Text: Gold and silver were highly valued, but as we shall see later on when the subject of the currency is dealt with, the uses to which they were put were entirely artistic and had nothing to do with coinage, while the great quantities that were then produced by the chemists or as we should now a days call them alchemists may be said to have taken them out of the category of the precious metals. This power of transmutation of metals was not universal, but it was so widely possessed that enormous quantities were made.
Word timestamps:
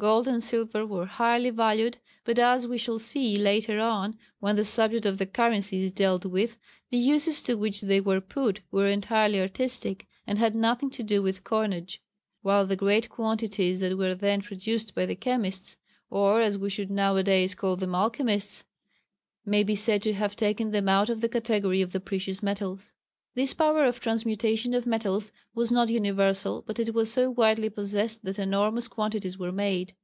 Gold 0.00 0.26
and 0.26 0.42
silver 0.42 0.86
were 0.86 1.04
highly 1.04 1.50
valued, 1.50 1.98
but 2.24 2.38
as 2.38 2.66
we 2.66 2.78
shall 2.78 2.98
see 2.98 3.36
later 3.36 3.80
on 3.80 4.16
when 4.38 4.56
the 4.56 4.64
subject 4.64 5.04
of 5.04 5.18
the 5.18 5.26
currency 5.26 5.82
is 5.82 5.92
dealt 5.92 6.24
with, 6.24 6.56
the 6.90 6.96
uses 6.96 7.42
to 7.42 7.54
which 7.56 7.82
they 7.82 8.00
were 8.00 8.22
put 8.22 8.62
were 8.70 8.86
entirely 8.86 9.38
artistic 9.42 10.06
and 10.26 10.38
had 10.38 10.54
nothing 10.54 10.88
to 10.88 11.02
do 11.02 11.20
with 11.20 11.44
coinage, 11.44 12.00
while 12.40 12.64
the 12.64 12.76
great 12.76 13.10
quantities 13.10 13.80
that 13.80 13.98
were 13.98 14.14
then 14.14 14.40
produced 14.40 14.94
by 14.94 15.04
the 15.04 15.14
chemists 15.14 15.76
or 16.08 16.40
as 16.40 16.56
we 16.56 16.70
should 16.70 16.90
now 16.90 17.14
a 17.16 17.22
days 17.22 17.54
call 17.54 17.76
them 17.76 17.94
alchemists 17.94 18.64
may 19.44 19.62
be 19.62 19.74
said 19.74 20.00
to 20.00 20.14
have 20.14 20.34
taken 20.34 20.70
them 20.70 20.88
out 20.88 21.10
of 21.10 21.20
the 21.20 21.28
category 21.28 21.82
of 21.82 21.92
the 21.92 22.00
precious 22.00 22.42
metals. 22.42 22.94
This 23.36 23.54
power 23.54 23.84
of 23.84 24.00
transmutation 24.00 24.74
of 24.74 24.86
metals 24.88 25.30
was 25.54 25.70
not 25.70 25.88
universal, 25.88 26.62
but 26.66 26.80
it 26.80 26.92
was 26.92 27.12
so 27.12 27.30
widely 27.30 27.70
possessed 27.70 28.24
that 28.24 28.40
enormous 28.40 28.88
quantities 28.88 29.38
were 29.38 29.52
made. 29.52 29.94